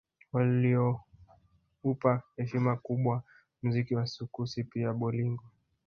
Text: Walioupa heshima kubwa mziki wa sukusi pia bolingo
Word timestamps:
Walioupa 0.33 2.21
heshima 2.37 2.77
kubwa 2.77 3.23
mziki 3.63 3.95
wa 3.95 4.05
sukusi 4.07 4.63
pia 4.63 4.93
bolingo 4.93 5.43